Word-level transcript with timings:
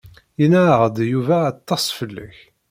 Yenna-aɣ-d 0.39 0.97
Yuba 1.11 1.37
aṭas 1.51 1.85
fell-ak. 1.97 2.37